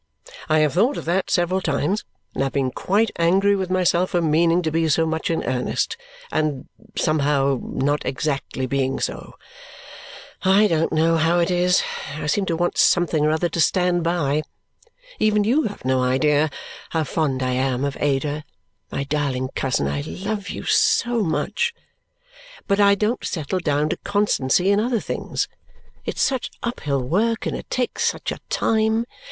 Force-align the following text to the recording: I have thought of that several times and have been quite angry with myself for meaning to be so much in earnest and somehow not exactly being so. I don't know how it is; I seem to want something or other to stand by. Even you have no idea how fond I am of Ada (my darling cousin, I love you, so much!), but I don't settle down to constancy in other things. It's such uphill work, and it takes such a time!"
I 0.49 0.57
have 0.61 0.73
thought 0.73 0.97
of 0.97 1.05
that 1.05 1.29
several 1.29 1.61
times 1.61 2.05
and 2.33 2.41
have 2.41 2.53
been 2.53 2.71
quite 2.71 3.11
angry 3.19 3.55
with 3.55 3.69
myself 3.69 4.09
for 4.09 4.21
meaning 4.23 4.63
to 4.63 4.71
be 4.71 4.89
so 4.89 5.05
much 5.05 5.29
in 5.29 5.43
earnest 5.43 5.95
and 6.31 6.67
somehow 6.97 7.59
not 7.61 8.03
exactly 8.03 8.65
being 8.65 8.99
so. 8.99 9.35
I 10.41 10.65
don't 10.65 10.91
know 10.91 11.17
how 11.17 11.37
it 11.37 11.51
is; 11.51 11.83
I 12.15 12.25
seem 12.25 12.47
to 12.47 12.55
want 12.55 12.79
something 12.79 13.23
or 13.23 13.29
other 13.29 13.47
to 13.49 13.61
stand 13.61 14.03
by. 14.03 14.41
Even 15.19 15.43
you 15.43 15.61
have 15.67 15.85
no 15.85 16.01
idea 16.03 16.49
how 16.89 17.03
fond 17.03 17.43
I 17.43 17.51
am 17.51 17.85
of 17.85 17.95
Ada 17.99 18.43
(my 18.91 19.03
darling 19.03 19.49
cousin, 19.53 19.87
I 19.87 20.01
love 20.03 20.49
you, 20.49 20.63
so 20.63 21.21
much!), 21.21 21.75
but 22.67 22.79
I 22.79 22.95
don't 22.95 23.23
settle 23.23 23.59
down 23.59 23.89
to 23.89 23.97
constancy 23.97 24.71
in 24.71 24.79
other 24.79 24.99
things. 24.99 25.47
It's 26.05 26.23
such 26.23 26.49
uphill 26.63 27.03
work, 27.03 27.45
and 27.45 27.55
it 27.55 27.69
takes 27.69 28.03
such 28.03 28.31
a 28.31 28.39
time!" 28.49 29.05